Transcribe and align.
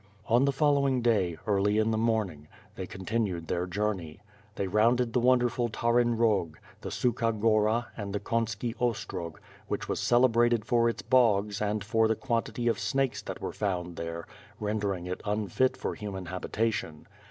On 0.27 0.45
the 0.45 0.51
following 0.51 1.03
day, 1.03 1.37
early 1.45 1.77
in 1.77 1.91
the 1.91 1.95
morning, 1.95 2.47
they 2.73 2.87
continued 2.87 3.47
their 3.47 3.67
journey. 3.67 4.19
They 4.55 4.67
rounded 4.67 5.13
the 5.13 5.19
wonderful 5.19 5.69
Taren 5.69 6.17
Hog, 6.17 6.57
the 6.81 6.89
Sukha 6.89 7.31
Gora 7.39 7.89
and 7.95 8.11
the 8.11 8.19
Konski 8.19 8.73
Ostrog 8.79 9.37
which 9.67 9.87
was 9.87 9.99
celebrated 9.99 10.65
for 10.65 10.89
its 10.89 11.03
bogs 11.03 11.61
and 11.61 11.83
for 11.83 12.07
the 12.07 12.15
quantity 12.15 12.67
of 12.67 12.79
snakes 12.79 13.21
that 13.21 13.41
were 13.41 13.53
found 13.53 13.95
there, 13.95 14.25
rendering 14.59 15.05
it 15.05 15.21
unfit 15.23 15.77
for 15.77 15.93
human 15.93 16.25
habitation. 16.25 17.05